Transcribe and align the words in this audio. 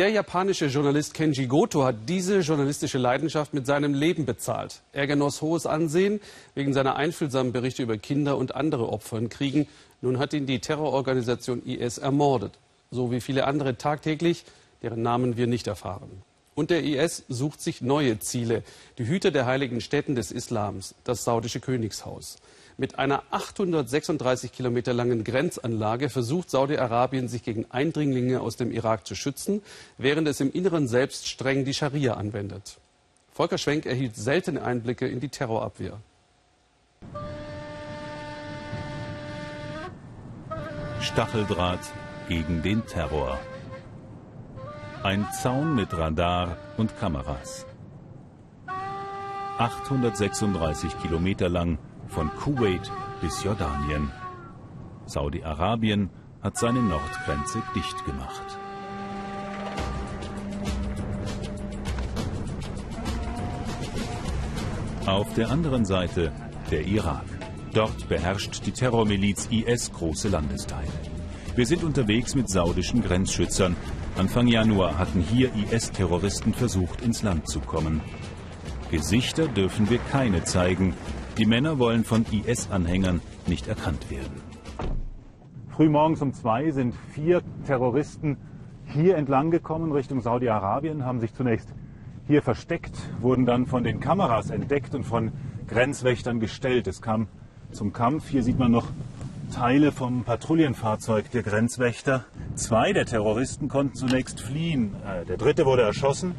Der 0.00 0.08
japanische 0.08 0.64
Journalist 0.64 1.12
Kenji 1.12 1.46
Goto 1.46 1.84
hat 1.84 2.08
diese 2.08 2.38
journalistische 2.40 2.96
Leidenschaft 2.96 3.52
mit 3.52 3.66
seinem 3.66 3.92
Leben 3.92 4.24
bezahlt. 4.24 4.80
Er 4.94 5.06
genoss 5.06 5.42
hohes 5.42 5.66
Ansehen 5.66 6.22
wegen 6.54 6.72
seiner 6.72 6.96
einfühlsamen 6.96 7.52
Berichte 7.52 7.82
über 7.82 7.98
Kinder 7.98 8.38
und 8.38 8.54
andere 8.54 8.88
Opfer 8.88 9.18
in 9.18 9.28
Kriegen. 9.28 9.68
Nun 10.00 10.18
hat 10.18 10.32
ihn 10.32 10.46
die 10.46 10.60
Terrororganisation 10.60 11.62
IS 11.66 11.98
ermordet, 11.98 12.52
so 12.90 13.12
wie 13.12 13.20
viele 13.20 13.46
andere 13.46 13.76
tagtäglich, 13.76 14.46
deren 14.80 15.02
Namen 15.02 15.36
wir 15.36 15.46
nicht 15.46 15.66
erfahren. 15.66 16.22
Und 16.54 16.70
der 16.70 16.82
IS 16.82 17.24
sucht 17.28 17.60
sich 17.60 17.82
neue 17.82 18.18
Ziele, 18.20 18.62
die 18.96 19.06
Hüter 19.06 19.30
der 19.30 19.44
heiligen 19.44 19.82
Stätten 19.82 20.14
des 20.14 20.32
Islams, 20.32 20.94
das 21.04 21.24
saudische 21.24 21.60
Königshaus. 21.60 22.38
Mit 22.80 22.98
einer 22.98 23.24
836 23.30 24.52
Kilometer 24.52 24.94
langen 24.94 25.22
Grenzanlage 25.22 26.08
versucht 26.08 26.48
Saudi-Arabien, 26.48 27.28
sich 27.28 27.42
gegen 27.42 27.70
Eindringlinge 27.70 28.40
aus 28.40 28.56
dem 28.56 28.72
Irak 28.72 29.06
zu 29.06 29.14
schützen, 29.14 29.60
während 29.98 30.26
es 30.26 30.40
im 30.40 30.50
Inneren 30.50 30.88
selbst 30.88 31.28
streng 31.28 31.66
die 31.66 31.74
Scharia 31.74 32.14
anwendet. 32.14 32.78
Volker 33.30 33.58
Schwenk 33.58 33.84
erhielt 33.84 34.16
seltene 34.16 34.62
Einblicke 34.62 35.06
in 35.06 35.20
die 35.20 35.28
Terrorabwehr. 35.28 35.98
Stacheldraht 41.02 41.84
gegen 42.30 42.62
den 42.62 42.86
Terror. 42.86 43.38
Ein 45.02 45.26
Zaun 45.42 45.74
mit 45.74 45.92
Radar 45.92 46.56
und 46.78 46.98
Kameras. 46.98 47.66
836 49.58 50.98
Kilometer 51.02 51.50
lang 51.50 51.76
von 52.10 52.30
Kuwait 52.36 52.90
bis 53.20 53.42
Jordanien. 53.42 54.10
Saudi-Arabien 55.06 56.10
hat 56.42 56.58
seine 56.58 56.82
Nordgrenze 56.82 57.62
dicht 57.74 58.04
gemacht. 58.04 58.58
Auf 65.06 65.32
der 65.34 65.50
anderen 65.50 65.84
Seite 65.84 66.32
der 66.70 66.86
Irak. 66.86 67.24
Dort 67.72 68.08
beherrscht 68.08 68.66
die 68.66 68.72
Terrormiliz 68.72 69.48
IS 69.50 69.92
große 69.92 70.28
Landesteile. 70.28 70.92
Wir 71.56 71.66
sind 71.66 71.84
unterwegs 71.84 72.34
mit 72.34 72.48
saudischen 72.48 73.02
Grenzschützern. 73.02 73.76
Anfang 74.16 74.46
Januar 74.46 74.98
hatten 74.98 75.20
hier 75.20 75.50
IS-Terroristen 75.54 76.54
versucht, 76.54 77.02
ins 77.02 77.22
Land 77.22 77.48
zu 77.48 77.60
kommen. 77.60 78.00
Gesichter 78.90 79.46
dürfen 79.46 79.88
wir 79.88 79.98
keine 80.10 80.44
zeigen, 80.44 80.94
die 81.40 81.46
Männer 81.46 81.78
wollen 81.78 82.04
von 82.04 82.26
IS-Anhängern 82.30 83.22
nicht 83.46 83.66
erkannt 83.66 84.10
werden. 84.10 84.42
Frühmorgens 85.70 86.20
um 86.20 86.34
zwei 86.34 86.70
sind 86.70 86.94
vier 87.14 87.40
Terroristen 87.66 88.36
hier 88.84 89.16
entlang 89.16 89.50
gekommen 89.50 89.90
Richtung 89.90 90.20
Saudi-Arabien, 90.20 91.06
haben 91.06 91.18
sich 91.18 91.32
zunächst 91.32 91.72
hier 92.26 92.42
versteckt, 92.42 92.94
wurden 93.22 93.46
dann 93.46 93.64
von 93.64 93.84
den 93.84 94.00
Kameras 94.00 94.50
entdeckt 94.50 94.94
und 94.94 95.04
von 95.04 95.32
Grenzwächtern 95.66 96.40
gestellt. 96.40 96.86
Es 96.86 97.00
kam 97.00 97.26
zum 97.72 97.94
Kampf. 97.94 98.28
Hier 98.28 98.42
sieht 98.42 98.58
man 98.58 98.72
noch 98.72 98.88
Teile 99.50 99.92
vom 99.92 100.24
Patrouillenfahrzeug 100.24 101.30
der 101.30 101.42
Grenzwächter. 101.42 102.26
Zwei 102.54 102.92
der 102.92 103.06
Terroristen 103.06 103.68
konnten 103.68 103.94
zunächst 103.94 104.42
fliehen. 104.42 104.94
Äh, 105.06 105.24
der 105.24 105.38
dritte 105.38 105.64
wurde 105.64 105.82
erschossen. 105.82 106.34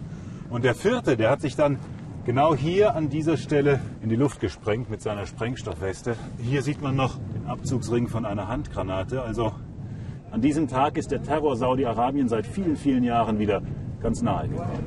Und 0.51 0.63
der 0.63 0.75
vierte, 0.75 1.17
der 1.17 1.31
hat 1.31 1.41
sich 1.41 1.55
dann 1.55 1.79
genau 2.25 2.55
hier 2.55 2.95
an 2.95 3.09
dieser 3.09 3.37
Stelle 3.37 3.79
in 4.01 4.09
die 4.09 4.15
Luft 4.15 4.39
gesprengt 4.39 4.89
mit 4.89 5.01
seiner 5.01 5.25
Sprengstoffweste. 5.25 6.15
Hier 6.39 6.61
sieht 6.61 6.81
man 6.81 6.95
noch 6.95 7.17
den 7.33 7.47
Abzugsring 7.47 8.07
von 8.07 8.25
einer 8.25 8.47
Handgranate. 8.47 9.21
Also 9.21 9.53
an 10.31 10.41
diesem 10.41 10.67
Tag 10.67 10.97
ist 10.97 11.11
der 11.11 11.23
Terror 11.23 11.55
Saudi-Arabien 11.55 12.29
seit 12.29 12.47
vielen, 12.47 12.75
vielen 12.75 13.03
Jahren 13.03 13.39
wieder 13.39 13.61
ganz 14.01 14.21
nahe 14.21 14.47
gekommen. 14.47 14.85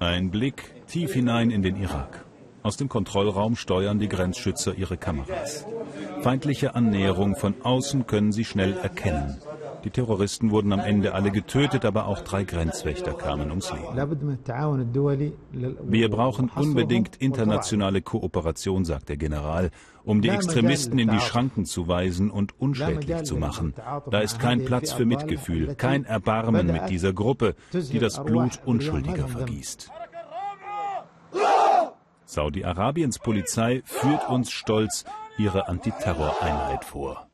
Ein 0.00 0.30
Blick 0.30 0.74
tief 0.86 1.12
hinein 1.12 1.50
in 1.50 1.62
den 1.62 1.76
Irak. 1.76 2.24
Aus 2.62 2.76
dem 2.76 2.88
Kontrollraum 2.88 3.56
steuern 3.56 3.98
die 3.98 4.08
Grenzschützer 4.08 4.74
ihre 4.74 4.96
Kameras. 4.96 5.66
Feindliche 6.22 6.74
Annäherung 6.74 7.36
von 7.36 7.54
außen 7.62 8.06
können 8.06 8.32
sie 8.32 8.44
schnell 8.44 8.76
erkennen. 8.76 9.38
Die 9.84 9.90
Terroristen 9.90 10.50
wurden 10.50 10.72
am 10.72 10.80
Ende 10.80 11.14
alle 11.14 11.30
getötet, 11.30 11.84
aber 11.84 12.06
auch 12.06 12.20
drei 12.20 12.44
Grenzwächter 12.44 13.12
kamen 13.12 13.50
ums 13.50 13.72
Leben. 13.72 13.96
Wir 15.82 16.10
brauchen 16.10 16.50
unbedingt 16.54 17.16
internationale 17.16 18.02
Kooperation, 18.02 18.84
sagt 18.84 19.08
der 19.08 19.16
General, 19.16 19.70
um 20.04 20.20
die 20.20 20.30
Extremisten 20.30 20.98
in 20.98 21.10
die 21.10 21.20
Schranken 21.20 21.64
zu 21.64 21.86
weisen 21.86 22.30
und 22.30 22.58
unschädlich 22.60 23.24
zu 23.24 23.36
machen. 23.36 23.74
Da 24.10 24.20
ist 24.20 24.38
kein 24.40 24.64
Platz 24.64 24.92
für 24.92 25.04
Mitgefühl, 25.04 25.74
kein 25.74 26.04
Erbarmen 26.04 26.66
mit 26.66 26.88
dieser 26.88 27.12
Gruppe, 27.12 27.54
die 27.72 27.98
das 27.98 28.22
Blut 28.22 28.60
Unschuldiger 28.64 29.28
vergießt. 29.28 29.90
Saudi-Arabiens 32.24 33.18
Polizei 33.20 33.82
führt 33.84 34.28
uns 34.28 34.50
stolz 34.50 35.04
ihre 35.38 35.68
Antiterroreinheit 35.68 36.84
vor. 36.84 37.27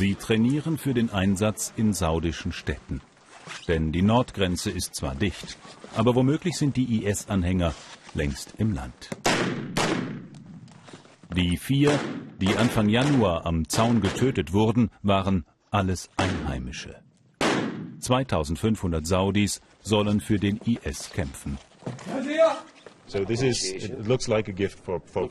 Sie 0.00 0.14
trainieren 0.14 0.78
für 0.78 0.94
den 0.94 1.10
Einsatz 1.10 1.74
in 1.76 1.92
saudischen 1.92 2.52
Städten. 2.52 3.02
Denn 3.68 3.92
die 3.92 4.00
Nordgrenze 4.00 4.70
ist 4.70 4.94
zwar 4.94 5.14
dicht, 5.14 5.58
aber 5.94 6.14
womöglich 6.14 6.56
sind 6.56 6.78
die 6.78 7.04
IS-Anhänger 7.04 7.74
längst 8.14 8.54
im 8.56 8.72
Land. 8.72 9.10
Die 11.36 11.58
vier, 11.58 12.00
die 12.40 12.56
Anfang 12.56 12.88
Januar 12.88 13.44
am 13.44 13.68
Zaun 13.68 14.00
getötet 14.00 14.54
wurden, 14.54 14.90
waren 15.02 15.44
alles 15.70 16.08
Einheimische. 16.16 17.02
2500 17.98 19.06
Saudis 19.06 19.60
sollen 19.82 20.20
für 20.20 20.38
den 20.38 20.56
IS 20.64 21.10
kämpfen. 21.10 21.58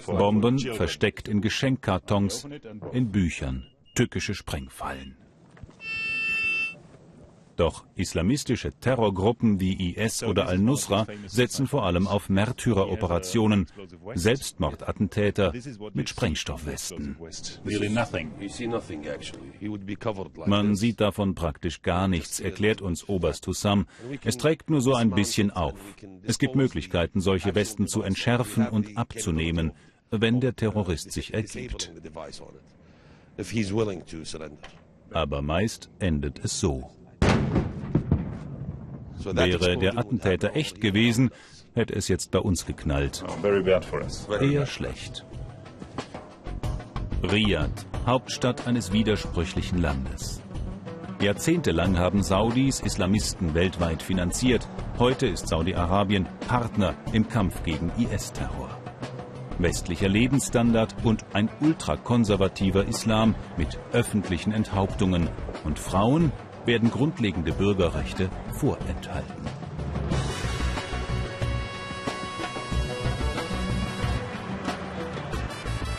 Bomben 0.06 0.60
versteckt 0.60 1.28
in 1.28 1.42
Geschenkkartons, 1.42 2.48
in 2.92 3.12
Büchern 3.12 3.66
tückische 4.00 4.34
Sprengfallen. 4.34 5.18
Doch 7.58 7.84
islamistische 7.96 8.72
Terrorgruppen 8.72 9.60
wie 9.60 9.92
IS 9.92 10.24
oder 10.24 10.48
Al-Nusra 10.48 11.06
setzen 11.28 11.68
vor 11.68 11.84
allem 11.86 12.08
auf 12.08 12.30
Märtyreroperationen, 12.30 13.68
Selbstmordattentäter 14.16 15.52
mit 15.92 16.08
Sprengstoffwesten. 16.08 17.18
Man 20.46 20.76
sieht 20.78 21.02
davon 21.02 21.36
praktisch 21.36 21.82
gar 21.82 22.08
nichts, 22.08 22.40
erklärt 22.40 22.82
uns 22.82 23.10
Oberst 23.10 23.46
Hussam. 23.48 23.86
Es 24.24 24.38
trägt 24.38 24.70
nur 24.70 24.80
so 24.80 24.96
ein 24.96 25.10
bisschen 25.10 25.52
auf. 25.52 25.78
Es 26.24 26.40
gibt 26.40 26.56
Möglichkeiten, 26.56 27.20
solche 27.20 27.54
Westen 27.54 27.90
zu 27.90 28.02
entschärfen 28.02 28.70
und 28.70 28.96
abzunehmen, 28.96 29.74
wenn 30.10 30.40
der 30.40 30.56
Terrorist 30.56 31.12
sich 31.12 31.34
ergibt. 31.34 31.92
Aber 35.12 35.42
meist 35.42 35.90
endet 36.00 36.44
es 36.44 36.60
so. 36.60 36.92
Wäre 39.24 39.78
der 39.78 39.98
Attentäter 39.98 40.56
echt 40.56 40.82
gewesen, 40.82 41.30
hätte 41.74 41.96
es 41.96 42.08
jetzt 42.08 42.32
bei 42.32 42.40
uns 42.40 42.66
geknallt. 42.66 43.24
Oh, 43.28 44.34
Eher 44.42 44.66
schlecht. 44.66 45.26
Riyadh, 47.24 47.86
Hauptstadt 48.06 48.68
eines 48.68 48.92
widersprüchlichen 48.92 49.82
Landes. 49.82 50.42
Jahrzehntelang 51.22 51.98
haben 51.98 52.24
Saudis 52.24 52.80
Islamisten 52.80 53.54
weltweit 53.54 54.02
finanziert. 54.02 54.68
Heute 54.98 55.28
ist 55.28 55.48
Saudi-Arabien 55.50 56.28
Partner 56.48 56.96
im 57.12 57.28
Kampf 57.28 57.64
gegen 57.64 57.92
IS-Terror 57.98 58.79
westlicher 59.60 60.10
Lebensstandard 60.10 60.96
und 61.04 61.26
ein 61.34 61.50
ultrakonservativer 61.60 62.86
Islam 62.86 63.36
mit 63.58 63.78
öffentlichen 63.92 64.52
Enthauptungen. 64.52 65.30
Und 65.64 65.78
Frauen 65.78 66.32
werden 66.66 66.90
grundlegende 66.90 67.52
Bürgerrechte 67.52 68.30
vorenthalten. 68.52 69.46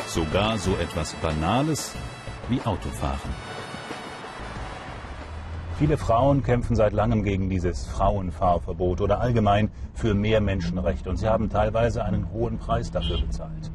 Sogar 0.06 0.58
so 0.58 0.74
etwas 0.76 1.14
Banales 1.14 1.94
wie 2.48 2.60
Autofahren. 2.62 3.49
Viele 5.80 5.96
Frauen 5.96 6.42
kämpfen 6.42 6.76
seit 6.76 6.92
langem 6.92 7.22
gegen 7.22 7.48
dieses 7.48 7.86
Frauenfahrverbot 7.86 9.00
oder 9.00 9.22
allgemein 9.22 9.70
für 9.94 10.12
mehr 10.12 10.42
Menschenrechte 10.42 11.08
und 11.08 11.16
sie 11.16 11.26
haben 11.26 11.48
teilweise 11.48 12.04
einen 12.04 12.30
hohen 12.32 12.58
Preis 12.58 12.90
dafür 12.90 13.18
bezahlt. 13.18 13.72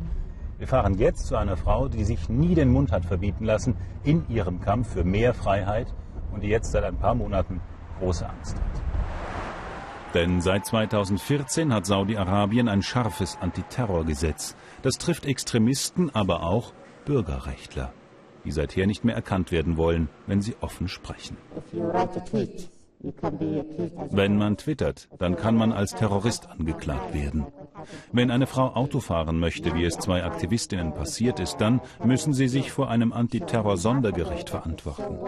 Wir 0.60 0.68
fahren 0.68 1.00
jetzt 1.00 1.26
zu 1.26 1.36
einer 1.36 1.58
Frau, 1.58 1.88
die 1.88 2.04
sich 2.04 2.30
nie 2.30 2.54
den 2.54 2.72
Mund 2.72 2.92
hat 2.92 3.06
verbieten 3.06 3.44
lassen 3.44 3.76
in 4.04 4.24
ihrem 4.30 4.62
Kampf 4.62 4.94
für 4.94 5.04
mehr 5.04 5.34
Freiheit 5.34 5.96
und 6.32 6.44
die 6.44 6.50
jetzt 6.50 6.74
seit 6.74 6.84
ein 6.84 6.98
paar 6.98 7.16
Monaten 7.16 7.60
große 7.98 8.30
Angst 8.30 8.56
hat. 8.56 10.14
Denn 10.14 10.42
seit 10.42 10.64
2014 10.68 11.74
hat 11.74 11.88
Saudi-Arabien 11.88 12.68
ein 12.70 12.84
scharfes 12.84 13.40
Antiterrorgesetz. 13.42 14.56
Das 14.84 15.00
trifft 15.00 15.26
Extremisten, 15.26 16.14
aber 16.14 16.44
auch 16.44 16.72
Bürgerrechtler, 17.06 17.94
die 18.46 18.52
seither 18.52 18.88
nicht 18.88 19.04
mehr 19.04 19.16
erkannt 19.16 19.52
werden 19.52 19.78
wollen, 19.78 20.10
wenn 20.28 20.42
sie 20.42 20.56
offen 20.62 20.88
sprechen. 20.88 21.38
Wenn 24.12 24.38
man 24.38 24.58
twittert, 24.58 25.08
dann 25.20 25.36
kann 25.36 25.56
man 25.56 25.72
als 25.72 25.92
Terrorist 25.92 26.50
angeklagt 26.50 27.14
werden. 27.14 27.46
Wenn 28.12 28.32
eine 28.32 28.48
Frau 28.48 28.74
Auto 28.74 29.00
fahren 29.00 29.40
möchte, 29.40 29.76
wie 29.76 29.84
es 29.84 30.00
zwei 30.00 30.24
Aktivistinnen 30.24 30.94
passiert 30.94 31.40
ist, 31.40 31.58
dann 31.58 31.82
müssen 32.04 32.34
sie 32.34 32.48
sich 32.48 32.72
vor 32.72 32.90
einem 32.90 33.14
Antiterror-Sondergericht 33.14 34.50
verantworten. 34.50 35.20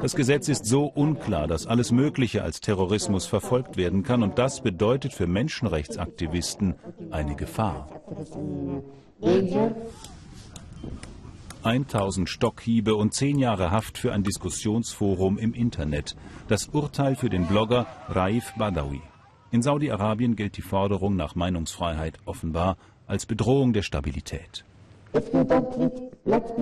Das 0.00 0.14
Gesetz 0.14 0.48
ist 0.48 0.66
so 0.66 0.84
unklar, 0.84 1.48
dass 1.48 1.66
alles 1.66 1.90
Mögliche 1.90 2.42
als 2.42 2.60
Terrorismus 2.60 3.26
verfolgt 3.26 3.76
werden 3.76 4.02
kann 4.02 4.22
und 4.22 4.38
das 4.38 4.60
bedeutet 4.60 5.12
für 5.12 5.26
Menschenrechtsaktivisten 5.26 6.76
eine 7.10 7.34
Gefahr. 7.34 7.88
1000 11.66 12.28
Stockhiebe 12.28 12.94
und 12.94 13.12
10 13.12 13.40
Jahre 13.40 13.72
Haft 13.72 13.98
für 13.98 14.12
ein 14.12 14.22
Diskussionsforum 14.22 15.36
im 15.36 15.52
Internet. 15.52 16.14
Das 16.46 16.68
Urteil 16.68 17.16
für 17.16 17.28
den 17.28 17.48
Blogger 17.48 17.86
Raif 18.08 18.54
Badawi. 18.56 19.02
In 19.50 19.62
Saudi-Arabien 19.62 20.36
gilt 20.36 20.56
die 20.56 20.62
Forderung 20.62 21.16
nach 21.16 21.34
Meinungsfreiheit 21.34 22.18
offenbar 22.24 22.76
als 23.08 23.26
Bedrohung 23.26 23.72
der 23.72 23.82
Stabilität. 23.82 24.64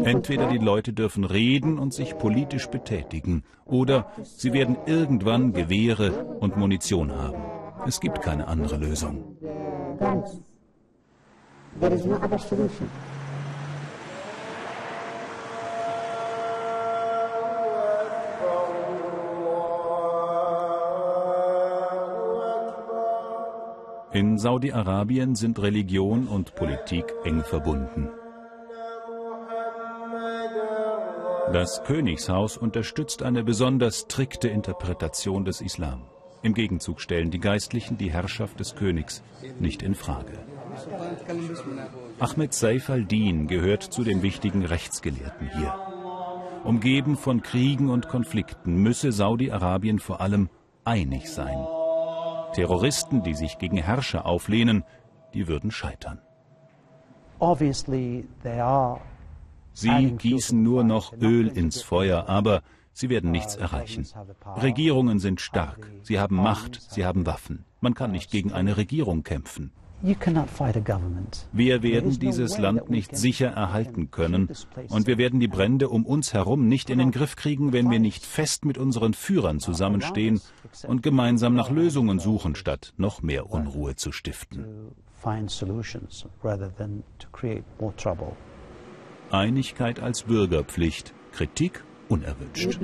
Entweder 0.05 0.49
die 0.49 0.59
Leute 0.59 0.95
dürfen 0.95 1.25
reden 1.25 1.79
und 1.79 1.93
sich 1.93 2.17
politisch 2.17 2.69
betätigen, 2.69 3.43
oder 3.67 4.11
sie 4.23 4.55
werden 4.55 4.79
irgendwann 4.87 5.53
Gewehre 5.53 6.25
und 6.41 6.57
Munition 6.57 7.13
haben. 7.13 7.43
Es 7.87 8.01
gibt 8.01 8.23
keine 8.23 8.49
andere 8.49 8.79
Lösung. 8.79 9.37
There 11.81 11.93
is 11.93 12.05
no 12.07 12.15
other 12.17 12.39
solution. 12.39 12.89
In 24.15 24.39
Saudi-Arabien 24.39 25.35
sind 25.35 25.59
Religion 25.59 26.29
und 26.29 26.55
Politik 26.55 27.05
eng 27.25 27.43
verbunden. 27.43 28.09
Das 31.53 31.83
Königshaus 31.83 32.57
unterstützt 32.57 33.25
eine 33.25 33.43
besonders 33.43 34.03
strikte 34.03 34.47
Interpretation 34.47 35.45
des 35.45 35.61
Islam. 35.61 36.03
Im 36.43 36.55
Gegenzug 36.55 37.01
stellen 37.01 37.33
die 37.33 37.41
Geistlichen 37.41 37.99
die 37.99 38.13
Herrschaft 38.13 38.61
des 38.61 38.77
Königs 38.77 39.25
nicht 39.59 39.83
in 39.83 39.97
Frage. 39.97 40.39
Ahmed 42.21 42.55
Saif 42.55 42.91
al-Din 42.91 43.49
gehört 43.49 43.83
zu 43.83 44.05
den 44.05 44.23
wichtigen 44.23 44.65
Rechtsgelehrten 44.65 45.51
hier. 45.59 45.75
Umgeben 46.63 47.17
von 47.17 47.43
Kriegen 47.43 47.91
und 47.91 48.09
Konflikten 48.09 48.77
müsse 48.77 49.11
Saudi-Arabien 49.11 49.99
vor 49.99 50.21
allem 50.21 50.51
einig 50.85 51.29
sein. 51.33 51.67
Terroristen, 52.55 53.23
die 53.23 53.35
sich 53.35 53.59
gegen 53.59 53.77
Herrscher 53.77 54.27
auflehnen, 54.27 54.85
die 55.35 55.49
würden 55.49 55.71
scheitern. 55.71 56.21
Sie 59.73 60.13
gießen 60.13 60.63
nur 60.63 60.85
noch 60.85 61.13
Öl 61.21 61.49
ins 61.49 61.83
Feuer, 61.83 62.29
aber 62.29 62.63
sie 62.93 63.09
werden 63.11 63.33
nichts 63.33 63.57
erreichen. 63.57 64.07
Regierungen 64.63 65.19
sind 65.19 65.41
stark, 65.41 65.91
sie 66.03 66.21
haben 66.21 66.37
Macht, 66.37 66.81
sie 66.81 67.05
haben 67.05 67.27
Waffen. 67.27 67.65
Man 67.81 67.95
kann 67.95 68.13
nicht 68.13 68.31
gegen 68.31 68.53
eine 68.53 68.77
Regierung 68.77 69.25
kämpfen. 69.25 69.73
Wir 71.53 71.83
werden 71.83 72.19
dieses 72.19 72.59
Land 72.59 72.91
nicht 72.91 73.17
sicher 73.17 73.49
erhalten 73.49 74.11
können. 74.11 74.51
und 74.91 75.07
wir 75.07 75.17
werden 75.17 75.41
die 75.41 75.49
Brände 75.49 75.89
um 75.89 76.05
uns 76.05 76.35
herum 76.35 76.69
nicht 76.69 76.91
in 76.91 76.99
den 76.99 77.11
Griff 77.11 77.37
kriegen, 77.37 77.73
wenn 77.73 77.91
wir 77.91 78.01
nicht 78.01 78.27
fest 78.27 78.67
mit 78.67 78.77
unseren 78.77 79.15
Führern 79.15 79.61
zusammenstehen 79.61 80.43
und 80.87 81.03
gemeinsam 81.03 81.55
nach 81.55 81.71
Lösungen 81.71 82.19
suchen, 82.19 82.55
statt 82.55 82.93
noch 82.99 83.23
mehr 83.23 83.51
Unruhe 83.51 83.97
zu 83.97 84.13
stiften. 84.13 84.93
Einigkeit 89.31 90.01
als 90.01 90.25
Bürgerpflicht, 90.25 91.15
Kritik 91.33 91.83
unerwünscht. 92.09 92.79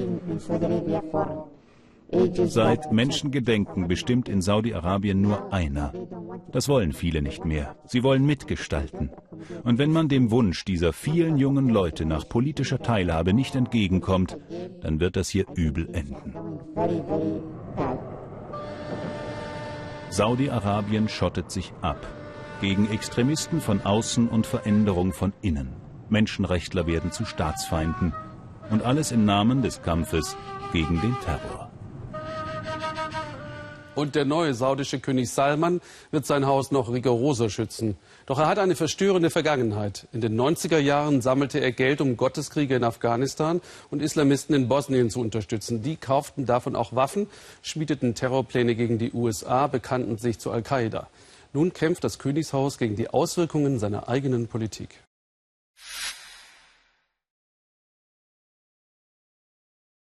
Seit 2.12 2.92
Menschengedenken 2.92 3.86
bestimmt 3.86 4.28
in 4.28 4.42
Saudi-Arabien 4.42 5.20
nur 5.20 5.52
einer. 5.52 5.92
Das 6.52 6.68
wollen 6.68 6.92
viele 6.92 7.22
nicht 7.22 7.44
mehr. 7.44 7.76
Sie 7.84 8.02
wollen 8.02 8.26
mitgestalten. 8.26 9.10
Und 9.62 9.78
wenn 9.78 9.92
man 9.92 10.08
dem 10.08 10.30
Wunsch 10.30 10.64
dieser 10.64 10.92
vielen 10.92 11.36
jungen 11.36 11.68
Leute 11.68 12.04
nach 12.04 12.28
politischer 12.28 12.80
Teilhabe 12.80 13.32
nicht 13.32 13.54
entgegenkommt, 13.54 14.36
dann 14.80 14.98
wird 15.00 15.16
das 15.16 15.28
hier 15.28 15.46
übel 15.54 15.88
enden. 15.92 16.34
Saudi-Arabien 20.10 21.08
schottet 21.08 21.50
sich 21.50 21.72
ab 21.80 22.04
gegen 22.60 22.90
Extremisten 22.90 23.60
von 23.60 23.80
außen 23.80 24.28
und 24.28 24.46
Veränderung 24.46 25.12
von 25.12 25.32
innen. 25.40 25.72
Menschenrechtler 26.08 26.86
werden 26.86 27.10
zu 27.12 27.24
Staatsfeinden. 27.24 28.12
Und 28.70 28.82
alles 28.82 29.12
im 29.12 29.24
Namen 29.24 29.62
des 29.62 29.82
Kampfes 29.82 30.36
gegen 30.72 31.00
den 31.00 31.16
Terror. 31.24 31.70
Und 33.94 34.14
der 34.14 34.24
neue 34.24 34.54
saudische 34.54 35.00
König 35.00 35.30
Salman 35.30 35.80
wird 36.12 36.24
sein 36.24 36.46
Haus 36.46 36.70
noch 36.70 36.92
rigoroser 36.92 37.50
schützen. 37.50 37.96
Doch 38.26 38.38
er 38.38 38.46
hat 38.46 38.58
eine 38.58 38.76
verstörende 38.76 39.30
Vergangenheit. 39.30 40.06
In 40.12 40.20
den 40.20 40.40
90er 40.40 40.78
Jahren 40.78 41.20
sammelte 41.20 41.58
er 41.58 41.72
Geld, 41.72 42.00
um 42.00 42.16
Gotteskriege 42.16 42.76
in 42.76 42.84
Afghanistan 42.84 43.60
und 43.90 44.00
Islamisten 44.00 44.54
in 44.54 44.68
Bosnien 44.68 45.10
zu 45.10 45.20
unterstützen. 45.20 45.82
Die 45.82 45.96
kauften 45.96 46.46
davon 46.46 46.76
auch 46.76 46.94
Waffen, 46.94 47.26
schmiedeten 47.62 48.14
Terrorpläne 48.14 48.76
gegen 48.76 48.98
die 48.98 49.12
USA, 49.12 49.66
bekannten 49.66 50.18
sich 50.18 50.38
zu 50.38 50.52
Al-Qaida. 50.52 51.08
Nun 51.52 51.72
kämpft 51.72 52.04
das 52.04 52.20
Königshaus 52.20 52.78
gegen 52.78 52.94
die 52.94 53.10
Auswirkungen 53.10 53.80
seiner 53.80 54.08
eigenen 54.08 54.46
Politik. 54.46 55.00